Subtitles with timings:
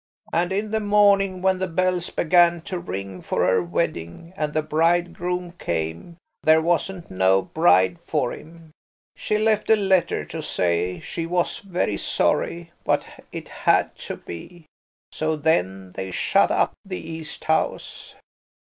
[0.33, 4.63] And in the morning, when the bells began to ring for her wedding, and the
[4.63, 8.71] bridegroom came, there wasn't no bride for him.
[9.15, 14.65] She left a letter to say she was very sorry, but it had to be.
[15.11, 18.15] So then they shut up the East House."